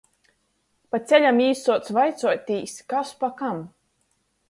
Pa 0.95 0.99
ceļam 1.11 1.43
jī 1.45 1.51
suoc 1.61 1.93
vaicuotīs, 1.99 2.77
kas 2.95 3.17
pa 3.23 3.35
kam. 3.43 3.65